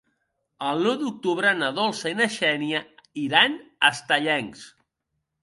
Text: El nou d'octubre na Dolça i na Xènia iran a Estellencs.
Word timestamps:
El 0.69 0.79
nou 0.85 0.95
d'octubre 1.01 1.51
na 1.59 1.69
Dolça 1.81 2.13
i 2.13 2.15
na 2.21 2.27
Xènia 2.37 2.81
iran 3.27 3.61
a 3.61 3.93
Estellencs. 3.93 4.67